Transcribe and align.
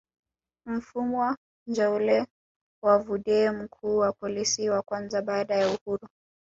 Mfumwa 0.65 1.37
Njaule 1.67 2.25
wa 2.83 2.99
Vudee 2.99 3.51
mkuu 3.51 3.97
wa 3.97 4.11
polisi 4.13 4.69
wa 4.69 4.81
kwanza 4.81 5.21
baada 5.21 5.55
ya 5.55 5.67
uhuru 5.73 6.07